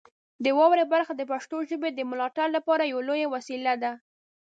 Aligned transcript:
د 0.43 0.45
واورئ 0.57 0.85
برخه 0.93 1.13
د 1.15 1.21
پښتو 1.31 1.57
ژبې 1.69 1.89
د 1.93 1.99
ملاتړ 2.11 2.47
لپاره 2.57 2.89
یوه 2.91 3.03
لویه 3.09 3.27
وسیله 3.35 3.73
ده. 3.83 3.91